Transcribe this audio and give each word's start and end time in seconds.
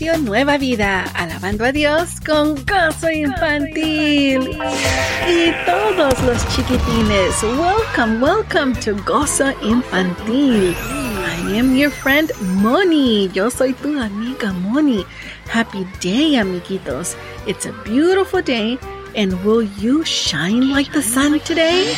Nueva 0.00 0.58
Vida, 0.58 1.02
alabando 1.14 1.64
a 1.64 1.72
Dios 1.72 2.20
con 2.24 2.54
gozo 2.64 3.10
infantil. 3.10 4.48
Y 5.28 5.52
todos 5.66 6.22
los 6.22 6.46
chiquitines, 6.54 7.42
welcome, 7.42 8.20
welcome 8.20 8.74
to 8.74 8.94
Gozo 9.04 9.52
Infantil. 9.60 10.72
I 10.72 11.58
am 11.58 11.76
your 11.76 11.90
friend 11.90 12.30
Moni. 12.40 13.28
Yo 13.34 13.50
soy 13.50 13.72
tu 13.72 13.98
amiga 14.00 14.52
Moni. 14.52 15.04
Happy 15.48 15.84
day, 16.00 16.36
amiguitos. 16.36 17.16
It's 17.48 17.66
a 17.66 17.72
beautiful 17.84 18.40
day. 18.40 18.78
And 19.16 19.32
will 19.44 19.64
you 19.64 20.04
shine 20.04 20.70
like 20.70 20.92
the 20.92 21.02
sun 21.02 21.40
today? 21.40 21.92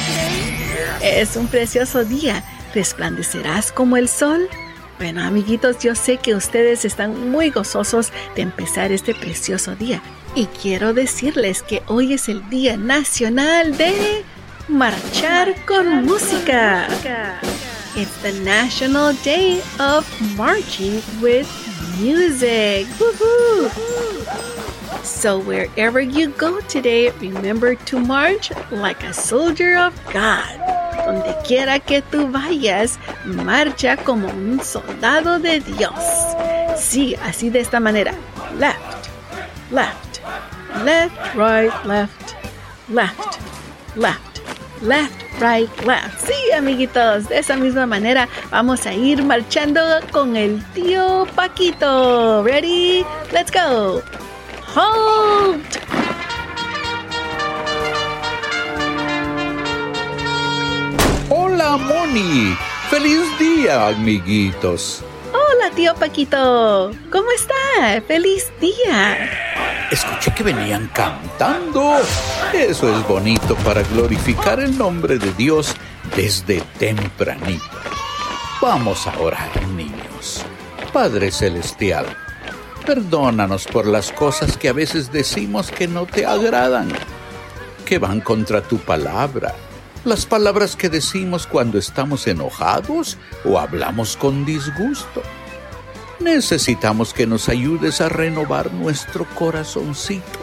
Es 1.02 1.36
un 1.36 1.48
precioso 1.48 2.04
día. 2.04 2.42
¿Resplandecerás 2.74 3.70
como 3.72 3.98
el 3.98 4.08
sol? 4.08 4.48
Bueno, 5.00 5.22
amiguitos, 5.22 5.78
yo 5.78 5.94
sé 5.94 6.18
que 6.18 6.34
ustedes 6.34 6.84
están 6.84 7.30
muy 7.30 7.48
gozosos 7.48 8.12
de 8.36 8.42
empezar 8.42 8.92
este 8.92 9.14
precioso 9.14 9.74
día. 9.74 10.02
Y 10.34 10.44
quiero 10.44 10.92
decirles 10.92 11.62
que 11.62 11.82
hoy 11.86 12.12
es 12.12 12.28
el 12.28 12.46
Día 12.50 12.76
Nacional 12.76 13.78
de 13.78 14.22
Marchar 14.68 15.54
con 15.64 16.04
Música. 16.04 16.86
It's 17.96 18.14
the 18.20 18.32
National 18.44 19.14
Day 19.24 19.62
of 19.78 20.06
Marching 20.36 21.00
with 21.22 21.46
Music. 21.98 22.86
So, 25.02 25.38
wherever 25.38 26.02
you 26.02 26.28
go 26.36 26.60
today, 26.68 27.08
remember 27.22 27.74
to 27.86 27.98
march 27.98 28.52
like 28.70 29.02
a 29.02 29.14
soldier 29.14 29.78
of 29.78 29.94
God. 30.12 30.89
Donde 31.10 31.34
quiera 31.44 31.80
que 31.80 32.02
tú 32.02 32.28
vayas, 32.28 33.00
marcha 33.24 33.96
como 33.96 34.28
un 34.28 34.60
soldado 34.62 35.40
de 35.40 35.58
Dios. 35.58 35.92
Sí, 36.76 37.16
así 37.24 37.50
de 37.50 37.58
esta 37.58 37.80
manera. 37.80 38.12
Left, 38.60 39.08
left, 39.72 40.20
left, 40.84 41.16
right, 41.34 41.72
left, 41.84 42.36
left, 42.88 43.38
left, 43.96 44.40
left, 44.82 45.12
right, 45.40 45.68
left. 45.84 46.16
Sí, 46.24 46.52
amiguitos, 46.56 47.28
de 47.28 47.38
esa 47.40 47.56
misma 47.56 47.86
manera 47.86 48.28
vamos 48.52 48.86
a 48.86 48.92
ir 48.92 49.24
marchando 49.24 49.80
con 50.12 50.36
el 50.36 50.64
tío 50.74 51.26
Paquito. 51.34 52.44
Ready? 52.44 53.04
Let's 53.32 53.50
go. 53.50 54.00
Halt! 54.76 56.09
Hola, 61.70 61.84
Moni. 61.84 62.56
Feliz 62.88 63.20
día, 63.38 63.86
amiguitos. 63.86 65.04
Hola, 65.32 65.70
tío 65.72 65.94
Paquito. 65.94 66.90
¿Cómo 67.12 67.30
está? 67.30 68.02
Feliz 68.08 68.50
día. 68.60 69.30
Escuché 69.88 70.34
que 70.34 70.42
venían 70.42 70.90
cantando. 70.92 71.98
Eso 72.52 72.98
es 72.98 73.06
bonito 73.06 73.54
para 73.64 73.82
glorificar 73.82 74.58
el 74.58 74.76
nombre 74.76 75.16
de 75.16 75.32
Dios 75.34 75.76
desde 76.16 76.60
tempranito. 76.76 77.78
Vamos 78.60 79.06
a 79.06 79.16
orar, 79.20 79.64
niños. 79.68 80.44
Padre 80.92 81.30
Celestial, 81.30 82.06
perdónanos 82.84 83.68
por 83.68 83.86
las 83.86 84.10
cosas 84.10 84.56
que 84.56 84.70
a 84.70 84.72
veces 84.72 85.12
decimos 85.12 85.70
que 85.70 85.86
no 85.86 86.04
te 86.06 86.26
agradan, 86.26 86.88
que 87.84 88.00
van 88.00 88.20
contra 88.20 88.60
tu 88.60 88.78
palabra. 88.78 89.54
Las 90.04 90.24
palabras 90.24 90.76
que 90.76 90.88
decimos 90.88 91.46
cuando 91.46 91.78
estamos 91.78 92.26
enojados 92.26 93.18
o 93.44 93.58
hablamos 93.58 94.16
con 94.16 94.46
disgusto. 94.46 95.22
Necesitamos 96.20 97.12
que 97.12 97.26
nos 97.26 97.50
ayudes 97.50 98.00
a 98.00 98.08
renovar 98.08 98.72
nuestro 98.72 99.26
corazoncito, 99.34 100.38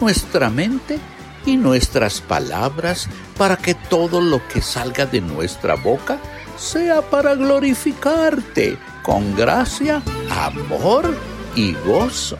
nuestra 0.00 0.50
mente 0.50 0.98
y 1.46 1.56
nuestras 1.56 2.20
palabras 2.20 3.08
para 3.38 3.56
que 3.56 3.74
todo 3.74 4.20
lo 4.20 4.46
que 4.48 4.60
salga 4.60 5.06
de 5.06 5.22
nuestra 5.22 5.76
boca 5.76 6.18
sea 6.58 7.00
para 7.00 7.34
glorificarte 7.34 8.76
con 9.02 9.34
gracia, 9.34 10.02
amor 10.28 11.16
y 11.56 11.72
gozo. 11.86 12.36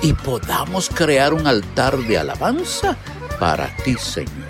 Y 0.00 0.14
podamos 0.14 0.88
crear 0.88 1.34
un 1.34 1.46
altar 1.46 1.98
de 1.98 2.16
alabanza 2.16 2.96
para 3.38 3.68
ti, 3.84 3.96
Señor. 3.98 4.49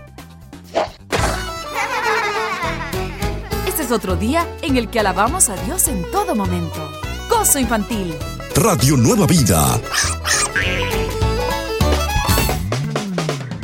Este 3.67 3.83
es 3.83 3.91
otro 3.91 4.17
día 4.17 4.47
en 4.61 4.77
el 4.77 4.91
que 4.91 5.01
alabamos 5.01 5.49
a 5.49 5.57
Dios 5.65 5.89
en 5.89 6.03
todo 6.11 6.35
momento. 6.35 6.91
Gozo 7.31 7.59
Infantil. 7.59 8.15
Radio 8.55 8.99
Nueva 8.99 9.27
Vida. 9.27 9.81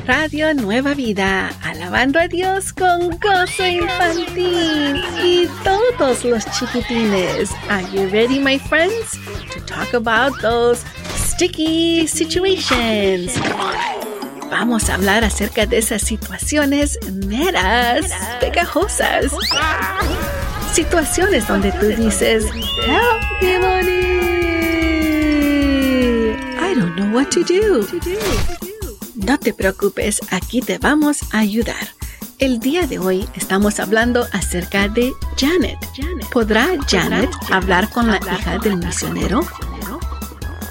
Radio 0.08 0.54
Nueva 0.54 0.94
Vida, 0.94 1.52
alabando 1.62 2.18
a 2.18 2.28
Dios 2.28 2.72
con 2.72 3.10
gozo 3.20 3.66
infantil 3.66 5.04
y 5.22 5.46
todos 5.62 6.24
los 6.24 6.46
chiquitines. 6.58 7.50
Are 7.68 7.84
you 7.92 8.08
ready, 8.08 8.38
my 8.38 8.58
friends, 8.58 9.18
to 9.52 9.60
talk 9.66 9.92
about 9.92 10.40
those 10.40 10.82
sticky 11.14 12.08
situations? 12.08 13.34
Vamos 14.50 14.88
a 14.88 14.94
hablar 14.94 15.24
acerca 15.24 15.66
de 15.66 15.76
esas 15.76 16.00
situaciones 16.00 16.98
meras, 17.26 18.10
pegajosas. 18.40 19.30
Situaciones 20.72 21.46
donde 21.46 21.70
tú 21.72 21.88
dices, 21.88 22.46
Help 22.86 23.42
me, 23.42 23.58
Bonnie. 23.58 23.98
I 26.58 26.72
don't 26.74 26.96
do. 26.96 28.57
No 29.28 29.38
te 29.38 29.52
preocupes, 29.52 30.22
aquí 30.30 30.62
te 30.62 30.78
vamos 30.78 31.18
a 31.34 31.40
ayudar. 31.40 31.88
El 32.38 32.60
día 32.60 32.86
de 32.86 32.98
hoy 32.98 33.28
estamos 33.34 33.78
hablando 33.78 34.24
acerca 34.32 34.88
de 34.88 35.12
Janet. 35.36 35.78
¿Podrá 36.32 36.68
Janet 36.88 37.28
hablar 37.50 37.90
con 37.90 38.06
la 38.06 38.16
hija 38.16 38.56
del 38.56 38.78
misionero? 38.78 39.42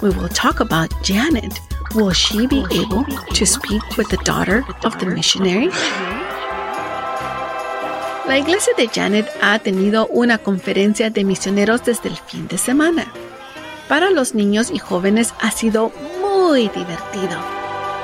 We 0.01 0.09
will 0.09 0.29
talk 0.29 0.59
about 0.59 0.91
Janet. 1.03 1.53
Will 1.93 2.11
she 2.11 2.47
be 2.47 2.63
able 2.71 3.05
to 3.35 3.45
speak 3.45 3.83
with 3.95 4.07
the 4.09 4.17
daughter 4.25 4.65
of 4.83 4.97
the 4.97 5.05
missionary? 5.05 5.69
La 8.25 8.39
iglesia 8.39 8.73
de 8.75 8.87
Janet 8.87 9.29
ha 9.39 9.59
tenido 9.59 10.07
una 10.07 10.39
conferencia 10.39 11.11
de 11.11 11.23
misioneros 11.23 11.85
desde 11.85 12.09
el 12.09 12.17
fin 12.17 12.47
de 12.47 12.57
semana. 12.57 13.05
Para 13.87 14.09
los 14.09 14.33
niños 14.33 14.71
y 14.71 14.79
jóvenes 14.79 15.35
ha 15.41 15.51
sido 15.51 15.91
muy 16.19 16.69
divertido. 16.69 17.56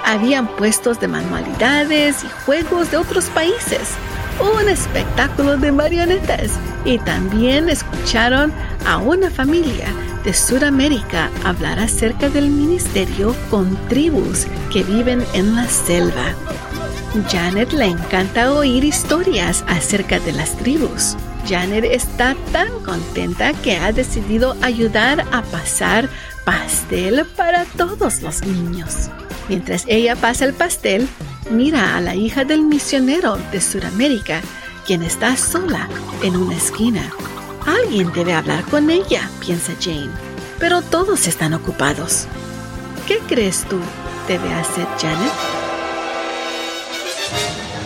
Habían 0.05 0.47
puestos 0.55 0.99
de 0.99 1.07
manualidades 1.07 2.23
y 2.23 2.27
juegos 2.45 2.91
de 2.91 2.97
otros 2.97 3.25
países, 3.25 3.89
un 4.39 4.67
espectáculo 4.67 5.57
de 5.57 5.71
marionetas 5.71 6.51
y 6.85 6.97
también 6.99 7.69
escucharon 7.69 8.51
a 8.85 8.97
una 8.97 9.29
familia 9.29 9.87
de 10.23 10.33
Sudamérica 10.33 11.29
hablar 11.43 11.79
acerca 11.79 12.29
del 12.29 12.49
ministerio 12.49 13.35
con 13.49 13.75
tribus 13.87 14.45
que 14.71 14.83
viven 14.83 15.23
en 15.33 15.55
la 15.55 15.67
selva. 15.67 16.33
Janet 17.29 17.71
le 17.73 17.85
encanta 17.85 18.53
oír 18.53 18.83
historias 18.83 19.63
acerca 19.67 20.19
de 20.19 20.31
las 20.31 20.57
tribus. 20.57 21.15
Janet 21.47 21.85
está 21.85 22.35
tan 22.51 22.69
contenta 22.83 23.53
que 23.53 23.77
ha 23.77 23.91
decidido 23.91 24.55
ayudar 24.61 25.25
a 25.31 25.43
pasar 25.43 26.09
pastel 26.45 27.25
para 27.37 27.65
todos 27.65 28.21
los 28.21 28.43
niños. 28.43 29.09
Mientras 29.49 29.83
ella 29.87 30.15
pasa 30.15 30.45
el 30.45 30.53
pastel, 30.53 31.07
mira 31.49 31.97
a 31.97 32.01
la 32.01 32.15
hija 32.15 32.45
del 32.45 32.61
misionero 32.61 33.37
de 33.51 33.61
Sudamérica, 33.61 34.41
quien 34.85 35.03
está 35.03 35.35
sola 35.35 35.89
en 36.21 36.35
una 36.35 36.55
esquina. 36.55 37.09
Alguien 37.65 38.11
debe 38.13 38.33
hablar 38.33 38.63
con 38.65 38.89
ella, 38.89 39.29
piensa 39.39 39.73
Jane, 39.79 40.11
pero 40.59 40.81
todos 40.81 41.27
están 41.27 41.53
ocupados. 41.53 42.27
¿Qué 43.07 43.19
crees 43.27 43.65
tú 43.69 43.79
debe 44.27 44.53
hacer 44.53 44.87
Janet? 44.99 45.31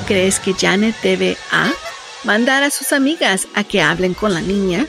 ¿Crees 0.07 0.39
que 0.39 0.53
Janet 0.53 0.95
debe 1.01 1.38
A. 1.51 1.71
Mandar 2.24 2.63
a 2.63 2.69
sus 2.69 2.94
amigas 2.94 3.48
a 3.53 3.63
que 3.63 3.81
hablen 3.81 4.13
con 4.13 4.33
la 4.33 4.42
niña? 4.42 4.88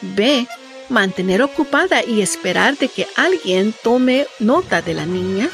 B. 0.00 0.46
Mantener 0.88 1.42
ocupada 1.42 2.04
y 2.04 2.22
esperar 2.22 2.76
de 2.76 2.88
que 2.88 3.06
alguien 3.16 3.74
tome 3.82 4.26
nota 4.38 4.82
de 4.82 4.94
la 4.94 5.06
niña? 5.06 5.48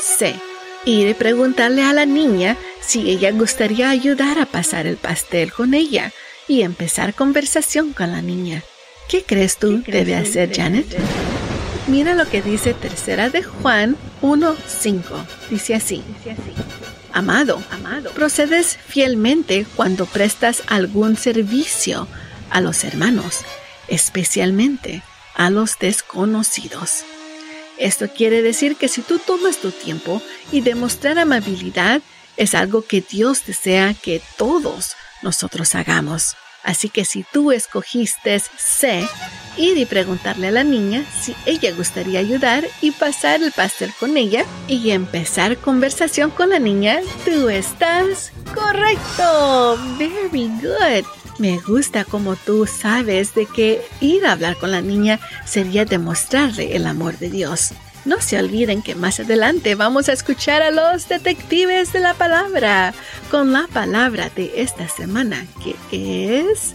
C. 0.00 0.34
Ir 0.84 1.08
y 1.08 1.14
preguntarle 1.14 1.82
a 1.82 1.92
la 1.92 2.06
niña 2.06 2.56
si 2.80 3.10
ella 3.10 3.32
gustaría 3.32 3.90
ayudar 3.90 4.38
a 4.38 4.46
pasar 4.46 4.86
el 4.86 4.96
pastel 4.96 5.52
con 5.52 5.74
ella 5.74 6.12
y 6.48 6.62
empezar 6.62 7.14
conversación 7.14 7.92
con 7.92 8.12
la 8.12 8.22
niña. 8.22 8.62
¿Qué 9.08 9.22
crees 9.22 9.56
tú 9.58 9.82
debe 9.86 10.16
hacer 10.16 10.54
Janet? 10.54 10.86
Mira 11.86 12.14
lo 12.14 12.28
que 12.28 12.42
dice 12.42 12.74
Tercera 12.74 13.28
de 13.28 13.42
Juan 13.42 13.96
1.5. 14.22 15.02
Dice 15.50 15.74
así. 15.74 16.02
Amado, 17.12 17.60
amado, 17.70 18.10
procedes 18.12 18.78
fielmente 18.86 19.66
cuando 19.76 20.06
prestas 20.06 20.62
algún 20.68 21.16
servicio 21.16 22.06
a 22.50 22.60
los 22.60 22.84
hermanos, 22.84 23.40
especialmente 23.88 25.02
a 25.34 25.50
los 25.50 25.78
desconocidos. 25.78 27.04
Esto 27.80 28.08
quiere 28.08 28.42
decir 28.42 28.76
que 28.76 28.88
si 28.88 29.00
tú 29.00 29.18
tomas 29.18 29.56
tu 29.56 29.72
tiempo 29.72 30.20
y 30.52 30.60
demostrar 30.60 31.18
amabilidad, 31.18 32.02
es 32.36 32.54
algo 32.54 32.82
que 32.82 33.00
Dios 33.00 33.46
desea 33.46 33.94
que 33.94 34.20
todos 34.36 34.96
nosotros 35.22 35.74
hagamos. 35.74 36.36
Así 36.62 36.90
que 36.90 37.06
si 37.06 37.24
tú 37.24 37.52
escogiste 37.52 38.38
C, 38.38 39.08
ir 39.56 39.78
y 39.78 39.86
preguntarle 39.86 40.48
a 40.48 40.50
la 40.50 40.62
niña 40.62 41.06
si 41.22 41.34
ella 41.46 41.72
gustaría 41.72 42.20
ayudar 42.20 42.68
y 42.82 42.90
pasar 42.90 43.42
el 43.42 43.50
pastel 43.50 43.92
con 43.98 44.18
ella 44.18 44.44
y 44.68 44.90
empezar 44.90 45.56
conversación 45.56 46.30
con 46.30 46.50
la 46.50 46.58
niña, 46.58 47.00
tú 47.24 47.48
estás 47.48 48.30
correcto. 48.54 49.78
Very 49.98 50.48
good. 50.60 51.19
Me 51.40 51.58
gusta 51.58 52.04
como 52.04 52.36
tú 52.36 52.66
sabes 52.66 53.34
de 53.34 53.46
que 53.46 53.80
ir 54.02 54.26
a 54.26 54.32
hablar 54.32 54.58
con 54.58 54.70
la 54.72 54.82
niña 54.82 55.18
sería 55.46 55.86
demostrarle 55.86 56.76
el 56.76 56.86
amor 56.86 57.16
de 57.16 57.30
Dios. 57.30 57.70
No 58.04 58.20
se 58.20 58.38
olviden 58.38 58.82
que 58.82 58.94
más 58.94 59.20
adelante 59.20 59.74
vamos 59.74 60.10
a 60.10 60.12
escuchar 60.12 60.60
a 60.60 60.70
los 60.70 61.08
detectives 61.08 61.94
de 61.94 62.00
la 62.00 62.12
palabra 62.12 62.92
con 63.30 63.54
la 63.54 63.66
palabra 63.72 64.28
de 64.36 64.52
esta 64.56 64.86
semana 64.86 65.46
que 65.90 66.40
es 66.40 66.74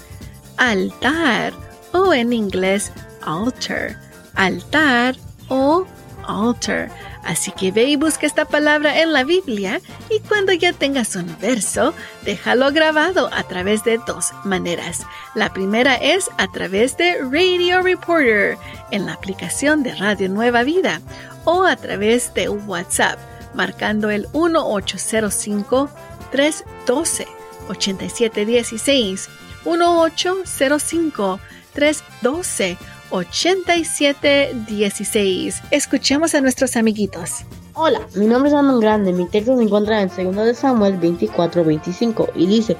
altar 0.58 1.54
o 1.94 2.12
en 2.12 2.34
inglés 2.34 2.92
altar. 3.22 4.00
Altar 4.34 5.16
o 5.48 5.86
altar. 6.26 6.90
Así 7.26 7.52
que 7.52 7.72
ve 7.72 7.86
y 7.86 7.96
busca 7.96 8.28
esta 8.28 8.46
palabra 8.46 9.02
en 9.02 9.12
la 9.12 9.24
Biblia 9.24 9.82
y 10.10 10.20
cuando 10.20 10.54
ya 10.54 10.74
tengas 10.74 11.16
un 11.16 11.36
verso, 11.42 11.94
déjalo 12.24 12.72
grabado 12.72 13.30
a 13.34 13.44
través 13.44 13.84
de 13.84 14.00
dos 14.06 14.32
maneras. 14.44 15.06
La 15.34 15.52
primera 15.52 15.96
es 15.96 16.30
a 16.38 16.48
través 16.52 16.98
de 16.98 17.18
Radio 17.22 17.82
Reporter 17.82 18.58
en 18.92 19.08
la 19.08 19.14
aplicación 19.14 19.82
de 19.82 19.96
Radio 19.96 20.30
Nueva 20.30 20.64
Vida 20.64 21.02
o 21.46 21.64
a 21.64 21.76
través 21.76 22.34
de 22.36 22.48
WhatsApp 22.48 23.18
marcando 23.56 24.10
el 24.12 24.28
1805 24.34 25.90
312 26.32 27.28
8716 27.70 29.30
1805 29.66 31.40
312 31.74 32.78
8716. 33.12 35.62
Escuchemos 35.72 36.36
a 36.36 36.42
nuestros 36.42 36.76
amiguitos. 36.76 37.46
Hola, 37.74 38.02
mi 38.16 38.26
nombre 38.26 38.50
es 38.50 38.56
Anon 38.56 38.80
Grande. 38.80 39.14
Mi 39.14 39.28
texto 39.28 39.58
se 39.58 39.64
encuentra 39.64 40.02
en 40.02 40.10
2 40.10 40.36
de 40.46 40.54
Samuel 40.54 41.00
24-25 41.00 42.32
y 42.36 42.48
dice: 42.48 42.78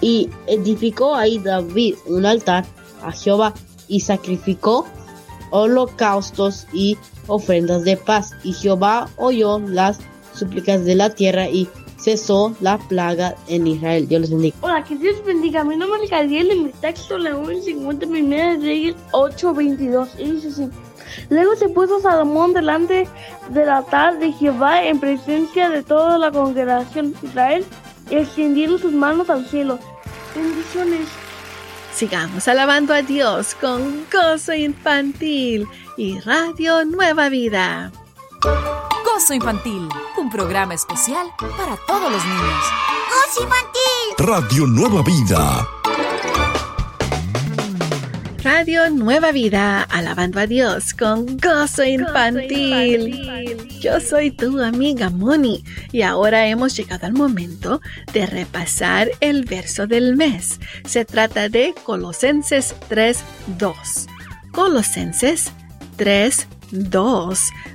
Y 0.00 0.30
edificó 0.46 1.14
ahí 1.14 1.38
David 1.38 1.96
un 2.06 2.26
altar 2.26 2.64
a 3.02 3.12
Jehová 3.12 3.54
y 3.88 4.00
sacrificó 4.00 4.86
holocaustos 5.50 6.66
y 6.72 6.96
ofrendas 7.26 7.84
de 7.84 7.96
paz. 7.96 8.32
Y 8.42 8.52
Jehová 8.52 9.08
oyó 9.16 9.58
las 9.60 9.98
súplicas 10.34 10.84
de 10.84 10.94
la 10.94 11.10
tierra 11.10 11.48
y 11.48 11.68
cesó 11.96 12.54
la 12.60 12.78
plaga 12.78 13.34
en 13.48 13.66
Israel. 13.66 14.08
Dios 14.08 14.22
les 14.22 14.30
bendiga. 14.30 14.56
Hola, 14.60 14.84
que 14.84 14.96
Dios 14.96 15.24
bendiga. 15.24 15.64
Mi 15.64 15.76
nombre 15.76 16.04
es 16.04 16.10
Gabriel 16.10 16.52
y 16.52 16.60
mi 16.60 16.70
texto 16.70 17.18
leo 17.18 17.50
en 17.50 17.62
50 17.62 18.06
primeras 18.06 18.60
Reyes 18.62 18.94
8:22. 19.12 20.08
Y 20.18 20.30
dice 20.32 20.48
así. 20.48 20.70
Luego 21.28 21.54
se 21.56 21.68
puso 21.68 22.00
Salomón 22.00 22.52
delante 22.52 23.08
del 23.50 23.68
altar 23.68 24.18
de 24.18 24.32
Jehová 24.32 24.84
en 24.84 24.98
presencia 24.98 25.68
de 25.70 25.82
toda 25.82 26.18
la 26.18 26.30
congregación 26.30 27.12
de 27.12 27.26
Israel 27.26 27.64
y 28.10 28.16
extendieron 28.16 28.78
sus 28.78 28.92
manos 28.92 29.30
al 29.30 29.46
cielo. 29.46 29.78
Bendiciones. 30.34 31.08
Sigamos 31.94 32.48
alabando 32.48 32.92
a 32.92 33.02
Dios 33.02 33.54
con 33.54 34.04
gozo 34.12 34.52
infantil 34.52 35.66
y 35.96 36.18
Radio 36.20 36.84
Nueva 36.84 37.28
Vida. 37.28 37.92
Gozo 39.24 39.32
Infantil, 39.32 39.88
un 40.18 40.28
programa 40.28 40.74
especial 40.74 41.28
para 41.38 41.78
todos 41.86 42.12
los 42.12 42.22
niños. 42.26 42.64
¡Gozo 43.08 43.42
Infantil! 43.44 44.18
Radio 44.18 44.66
Nueva 44.66 45.02
Vida. 45.02 45.66
Radio 48.42 48.90
Nueva 48.90 49.32
Vida, 49.32 49.80
alabando 49.84 50.40
a 50.40 50.46
Dios 50.46 50.92
con 50.92 51.38
gozo 51.38 51.84
infantil. 51.84 53.18
Yo 53.80 53.98
soy 53.98 54.30
tu 54.30 54.62
amiga 54.62 55.08
Moni 55.08 55.64
y 55.90 56.02
ahora 56.02 56.46
hemos 56.46 56.76
llegado 56.76 57.06
al 57.06 57.14
momento 57.14 57.80
de 58.12 58.26
repasar 58.26 59.10
el 59.20 59.46
verso 59.46 59.86
del 59.86 60.16
mes. 60.16 60.60
Se 60.84 61.06
trata 61.06 61.48
de 61.48 61.74
Colosenses 61.82 62.74
3.2. 62.90 64.06
Colosenses 64.52 65.50
3.2. 65.96 66.53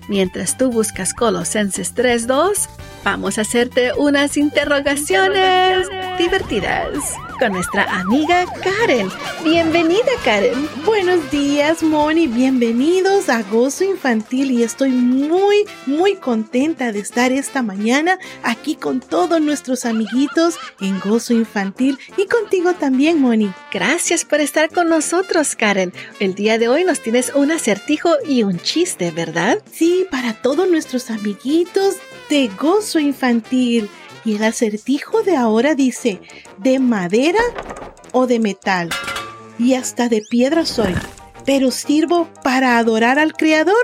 Mientras 0.08 0.58
tú 0.58 0.72
buscas 0.72 1.13
Colosenses 1.13 1.96
3.2, 1.96 2.70
vamos 3.03 3.38
a 3.38 3.41
hacerte 3.41 3.94
unas 3.94 4.38
interrogaciones 4.38 5.88
divertidas. 6.18 7.18
Con 7.39 7.53
nuestra 7.53 7.84
amiga 8.00 8.46
Karen. 8.62 9.10
Bienvenida 9.43 10.12
Karen. 10.25 10.69
Buenos 10.86 11.31
días 11.31 11.81
Moni, 11.81 12.27
bienvenidos 12.27 13.29
a 13.29 13.43
Gozo 13.43 13.86
Infantil 13.86 14.51
y 14.51 14.63
estoy 14.63 14.89
muy, 14.89 15.65
muy 15.86 16.15
contenta 16.15 16.91
de 16.91 17.00
estar 17.00 17.31
esta 17.31 17.62
mañana 17.63 18.19
aquí 18.43 18.75
con 18.75 19.00
todos 19.00 19.39
nuestros 19.39 19.86
amiguitos 19.86 20.55
en 20.81 21.00
Gozo 21.00 21.34
Infantil 21.34 21.98
y 22.17 22.27
contigo 22.27 22.74
también 22.74 23.22
Moni. 23.22 23.51
Gracias 23.72 24.25
por 24.25 24.41
estar 24.41 24.69
con 24.69 24.89
nosotros 24.89 25.55
Karen. 25.55 25.93
El 26.19 26.36
día 26.36 26.58
de 26.58 26.67
hoy 26.67 26.84
nos 26.84 27.00
tienes 27.00 27.31
un 27.34 27.51
acertijo 27.51 28.15
y 28.27 28.43
un 28.43 28.60
chiste, 28.60 29.12
¿verdad? 29.12 29.60
Sí, 29.72 30.05
para 30.12 30.34
todos 30.34 30.69
nuestros 30.69 31.10
amiguitos 31.10 31.96
de 32.29 32.50
Gozo 32.60 33.00
Infantil. 33.00 33.89
Y 34.29 34.36
el 34.36 34.43
acertijo 34.43 35.24
de 35.24 35.36
ahora 35.36 35.74
dice, 35.74 36.21
¿de 36.59 36.77
madera 36.77 37.39
o 38.12 38.27
de 38.27 38.39
metal? 38.39 38.91
Y 39.57 39.74
hasta 39.74 40.07
de 40.07 40.21
piedra 40.21 40.67
soy, 40.67 40.93
pero 41.48 41.71
sirvo 41.71 42.29
para 42.43 42.77
adorar 42.77 43.17
al 43.17 43.33
Creador. 43.33 43.83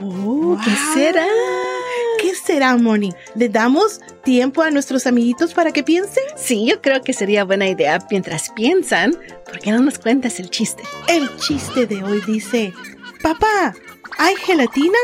Oh, 0.00 0.56
¿Qué 0.64 0.70
será? 0.94 1.26
¿Qué 2.22 2.34
será, 2.34 2.74
Moni? 2.78 3.12
¿Le 3.34 3.50
damos 3.50 4.00
tiempo 4.24 4.62
a 4.62 4.70
nuestros 4.70 5.06
amiguitos 5.06 5.52
para 5.52 5.72
que 5.72 5.82
piensen? 5.82 6.24
Sí, 6.36 6.64
yo 6.64 6.80
creo 6.80 7.02
que 7.02 7.12
sería 7.12 7.44
buena 7.44 7.68
idea. 7.68 7.98
Mientras 8.10 8.48
piensan, 8.52 9.14
¿por 9.44 9.58
qué 9.58 9.72
no 9.72 9.80
nos 9.80 9.98
cuentas 9.98 10.40
el 10.40 10.48
chiste? 10.48 10.82
El 11.06 11.28
chiste 11.36 11.84
de 11.84 12.02
hoy 12.02 12.22
dice, 12.26 12.72
papá, 13.22 13.74
¿hay 14.16 14.36
gelatina? 14.36 14.98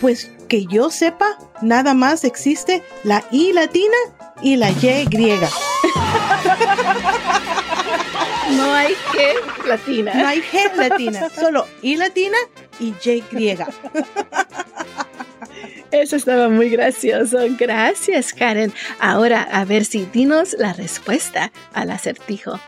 Pues 0.00 0.30
que 0.44 0.66
yo 0.66 0.90
sepa, 0.90 1.38
nada 1.62 1.94
más 1.94 2.24
existe 2.24 2.82
la 3.02 3.24
I 3.30 3.52
latina 3.52 3.96
y 4.42 4.56
la 4.56 4.70
Y 4.70 5.04
griega. 5.06 5.48
No 8.50 8.74
hay 8.74 8.92
G 8.92 9.66
latina. 9.66 10.14
No 10.14 10.26
hay 10.26 10.40
G 10.40 10.74
latina, 10.76 11.28
solo 11.30 11.66
I 11.82 11.96
latina 11.96 12.36
y 12.78 12.94
Y 13.02 13.24
griega. 13.30 13.68
Eso 15.90 16.16
estaba 16.16 16.48
muy 16.48 16.70
gracioso. 16.70 17.38
Gracias, 17.58 18.34
Karen. 18.34 18.72
Ahora, 18.98 19.42
a 19.42 19.64
ver 19.64 19.84
si 19.84 20.06
dinos 20.06 20.54
la 20.58 20.72
respuesta 20.72 21.52
al 21.72 21.90
acertijo. 21.90 22.60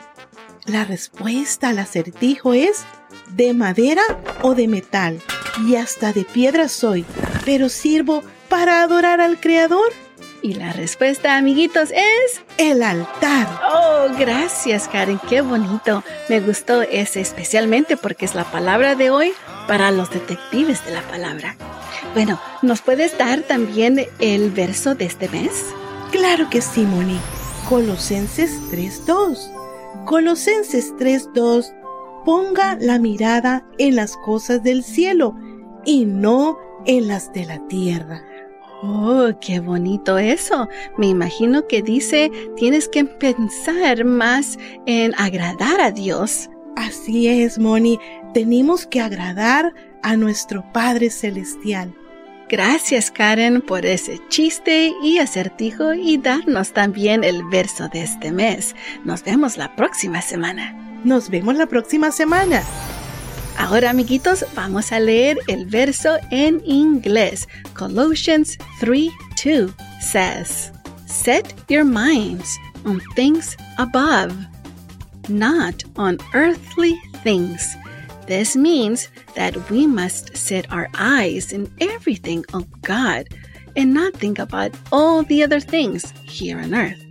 La 0.65 0.85
respuesta 0.85 1.69
al 1.69 1.79
acertijo 1.79 2.53
es 2.53 2.85
de 3.29 3.53
madera 3.53 4.01
o 4.41 4.55
de 4.55 4.67
metal. 4.67 5.21
Y 5.67 5.75
hasta 5.75 6.13
de 6.13 6.23
piedra 6.23 6.69
soy, 6.69 7.05
pero 7.47 7.69
sirvo 7.69 8.23
para 8.49 8.81
adorar 8.81 9.21
al 9.21 9.39
Creador. 9.39 9.93
Y 10.41 10.55
la 10.55 10.73
respuesta, 10.73 11.37
amiguitos, 11.37 11.91
es 11.91 12.41
el 12.57 12.83
altar. 12.83 13.47
Oh, 13.73 14.07
gracias, 14.19 14.89
Karen. 14.89 15.17
Qué 15.29 15.39
bonito. 15.39 16.03
Me 16.27 16.41
gustó 16.41 16.81
ese 16.81 17.21
especialmente 17.21 17.95
porque 17.95 18.25
es 18.25 18.35
la 18.35 18.43
palabra 18.43 18.95
de 18.95 19.11
hoy 19.11 19.31
para 19.65 19.91
los 19.91 20.11
detectives 20.11 20.85
de 20.85 20.91
la 20.91 21.01
palabra. 21.03 21.55
Bueno, 22.13 22.37
¿nos 22.63 22.81
puedes 22.81 23.17
dar 23.17 23.39
también 23.43 24.05
el 24.19 24.51
verso 24.51 24.93
de 24.93 25.05
este 25.05 25.29
mes? 25.29 25.67
Claro 26.11 26.49
que 26.49 26.59
sí, 26.59 26.81
Moni. 26.81 27.17
Colosenses 27.69 28.51
3.2. 28.73 30.03
Colosenses 30.03 30.93
3.2. 30.97 31.73
Ponga 32.25 32.75
la 32.81 32.99
mirada 32.99 33.63
en 33.77 33.95
las 33.95 34.17
cosas 34.17 34.63
del 34.63 34.83
cielo 34.83 35.33
y 35.85 36.03
no 36.03 36.66
en 36.87 37.07
las 37.07 37.31
de 37.33 37.45
la 37.45 37.59
tierra. 37.67 38.23
Oh, 38.83 39.29
qué 39.41 39.59
bonito 39.59 40.17
eso. 40.17 40.67
Me 40.97 41.07
imagino 41.07 41.67
que 41.67 41.81
dice, 41.81 42.31
tienes 42.55 42.87
que 42.87 43.05
pensar 43.05 44.05
más 44.05 44.57
en 44.85 45.13
agradar 45.15 45.81
a 45.81 45.91
Dios. 45.91 46.49
Así 46.75 47.27
es, 47.27 47.57
Moni. 47.57 47.99
Tenemos 48.33 48.85
que 48.85 49.01
agradar 49.01 49.73
a 50.03 50.15
nuestro 50.15 50.63
Padre 50.73 51.09
Celestial. 51.09 51.93
Gracias, 52.49 53.11
Karen, 53.11 53.61
por 53.61 53.85
ese 53.85 54.21
chiste 54.29 54.93
y 55.03 55.17
acertijo 55.17 55.93
y 55.93 56.17
darnos 56.17 56.71
también 56.71 57.23
el 57.23 57.43
verso 57.45 57.89
de 57.89 58.03
este 58.03 58.31
mes. 58.31 58.73
Nos 59.03 59.23
vemos 59.23 59.57
la 59.57 59.75
próxima 59.75 60.21
semana. 60.21 60.73
Nos 61.03 61.29
vemos 61.29 61.55
la 61.55 61.65
próxima 61.65 62.11
semana. 62.11 62.63
Ahora, 63.57 63.89
amiguitos, 63.89 64.45
vamos 64.55 64.91
a 64.91 64.99
leer 64.99 65.39
el 65.47 65.65
verso 65.65 66.17
en 66.29 66.61
inglés. 66.65 67.47
Colossians 67.73 68.57
3:2 68.79 69.73
says, 69.99 70.71
Set 71.07 71.53
your 71.67 71.83
minds 71.83 72.59
on 72.85 73.01
things 73.15 73.57
above, 73.77 74.33
not 75.27 75.83
on 75.95 76.17
earthly 76.33 76.99
things. 77.23 77.75
This 78.27 78.55
means 78.55 79.09
that 79.35 79.55
we 79.69 79.87
must 79.87 80.37
set 80.37 80.71
our 80.71 80.87
eyes 80.93 81.51
in 81.51 81.67
everything 81.79 82.45
on 82.53 82.65
God 82.83 83.27
and 83.75 83.93
not 83.93 84.13
think 84.13 84.37
about 84.37 84.71
all 84.91 85.23
the 85.23 85.43
other 85.43 85.59
things 85.59 86.13
here 86.23 86.59
on 86.59 86.75
earth. 86.75 87.03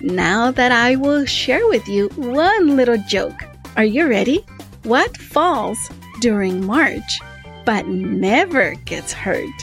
Now 0.00 0.50
that 0.52 0.72
I 0.72 0.96
will 0.96 1.26
share 1.26 1.66
with 1.68 1.86
you 1.88 2.08
one 2.16 2.76
little 2.76 2.98
joke. 3.08 3.44
Are 3.76 3.84
you 3.84 4.08
ready? 4.08 4.44
What 4.84 5.16
falls 5.16 5.78
during 6.20 6.66
March 6.66 7.20
but 7.64 7.88
never 7.88 8.74
gets 8.84 9.14
hurt? 9.14 9.58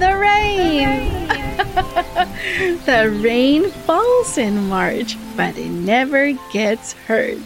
The 0.00 0.16
rain! 0.18 1.28
the 2.86 3.16
rain 3.22 3.70
falls 3.86 4.36
in 4.38 4.68
March, 4.68 5.16
but 5.36 5.56
it 5.56 5.70
never 5.70 6.32
gets 6.52 6.92
hurt. 7.06 7.38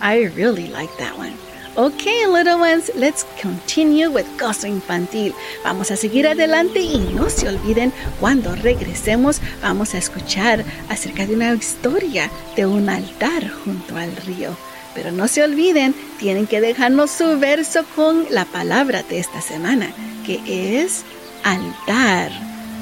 I 0.00 0.26
really 0.36 0.68
like 0.68 0.96
that 0.98 1.18
one. 1.18 1.34
Okay, 1.76 2.24
little 2.28 2.60
ones, 2.60 2.88
let's 2.94 3.26
continue 3.40 4.08
with 4.08 4.26
Gozo 4.38 4.68
Infantil. 4.68 5.34
Vamos 5.64 5.90
a 5.90 5.96
seguir 5.96 6.28
adelante 6.28 6.78
y 6.78 6.98
no 7.16 7.28
se 7.30 7.48
olviden, 7.48 7.92
cuando 8.20 8.54
regresemos 8.54 9.40
vamos 9.60 9.92
a 9.94 9.98
escuchar 9.98 10.64
acerca 10.88 11.26
de 11.26 11.34
una 11.34 11.52
historia 11.52 12.30
de 12.54 12.64
un 12.64 12.88
altar 12.88 13.48
junto 13.48 13.96
al 13.96 14.14
río. 14.18 14.56
Pero 14.94 15.12
no 15.12 15.28
se 15.28 15.42
olviden, 15.42 15.94
tienen 16.18 16.46
que 16.46 16.60
dejarnos 16.60 17.10
su 17.10 17.38
verso 17.38 17.84
con 17.94 18.26
la 18.30 18.44
palabra 18.44 19.02
de 19.02 19.18
esta 19.18 19.40
semana, 19.40 19.90
que 20.24 20.82
es 20.82 21.04
altar. 21.42 22.30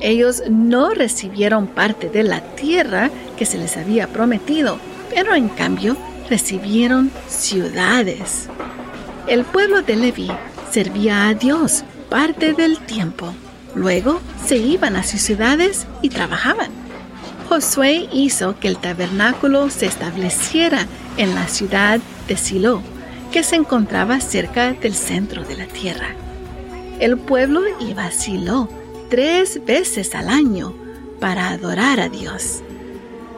Ellos 0.01 0.43
no 0.49 0.89
recibieron 0.89 1.67
parte 1.67 2.09
de 2.09 2.23
la 2.23 2.41
tierra 2.55 3.09
que 3.37 3.45
se 3.45 3.57
les 3.57 3.77
había 3.77 4.07
prometido, 4.07 4.79
pero 5.15 5.33
en 5.33 5.47
cambio 5.47 5.95
recibieron 6.29 7.09
ciudades. 7.29 8.49
El 9.27 9.45
pueblo 9.45 9.81
de 9.81 9.95
Leví 9.95 10.29
servía 10.71 11.29
a 11.29 11.33
Dios 11.33 11.85
parte 12.11 12.51
del 12.51 12.77
tiempo. 12.77 13.33
Luego 13.73 14.19
se 14.45 14.57
iban 14.57 14.97
a 14.97 15.03
sus 15.03 15.21
ciudades 15.21 15.87
y 16.01 16.09
trabajaban. 16.09 16.69
Josué 17.47 18.09
hizo 18.11 18.59
que 18.59 18.67
el 18.67 18.77
tabernáculo 18.77 19.69
se 19.69 19.85
estableciera 19.85 20.87
en 21.15 21.33
la 21.33 21.47
ciudad 21.47 22.01
de 22.27 22.35
Silo, 22.35 22.81
que 23.31 23.43
se 23.43 23.55
encontraba 23.55 24.19
cerca 24.19 24.73
del 24.73 24.93
centro 24.93 25.45
de 25.45 25.55
la 25.55 25.67
tierra. 25.67 26.09
El 26.99 27.17
pueblo 27.17 27.61
iba 27.79 28.07
a 28.07 28.11
Silo 28.11 28.67
tres 29.09 29.61
veces 29.65 30.13
al 30.13 30.27
año 30.27 30.73
para 31.21 31.49
adorar 31.51 32.01
a 32.01 32.09
Dios. 32.09 32.61